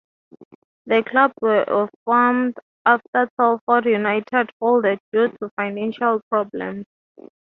[0.87, 2.57] The club were formed
[2.87, 6.87] after Telford United folded due to financial problems.